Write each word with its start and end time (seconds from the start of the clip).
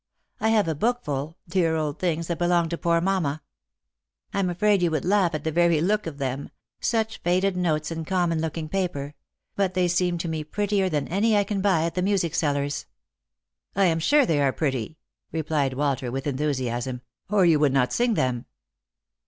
I 0.39 0.49
have 0.49 0.67
a 0.67 0.73
book 0.73 1.03
full— 1.03 1.37
dear 1.47 1.75
old 1.75 1.99
things, 1.99 2.25
that 2.25 2.39
belonged 2.39 2.71
to 2.71 2.77
poor 2.79 2.99
mamma. 3.01 3.43
I 4.33 4.39
am 4.39 4.49
afraid 4.49 4.81
you 4.81 4.89
would 4.89 5.05
laugh 5.05 5.35
at 5.35 5.43
the 5.43 5.51
very 5.51 5.79
look 5.79 6.07
of 6.07 6.17
them— 6.17 6.49
such 6.79 7.19
faded 7.19 7.55
notes 7.55 7.91
and 7.91 8.07
common 8.07 8.41
looking 8.41 8.67
paper; 8.67 9.13
but 9.55 9.75
they 9.75 9.87
seem 9.87 10.17
to 10.17 10.27
me 10.27 10.43
prettier 10.43 10.89
than 10.89 11.07
any 11.09 11.37
I 11.37 11.43
can 11.43 11.61
buy 11.61 11.83
at 11.83 11.93
the 11.93 12.01
music 12.01 12.33
sellers'."" 12.33 12.87
I 13.75 13.85
am 13.85 13.99
sure 13.99 14.25
they 14.25 14.41
are 14.41 14.51
pretty," 14.51 14.97
replied 15.31 15.75
Walter 15.75 16.11
with 16.11 16.25
enthusiasm;" 16.25 17.01
or 17.29 17.45
you 17.45 17.59
would 17.59 17.71
not 17.71 17.93
sing 17.93 18.15
them." 18.15 18.47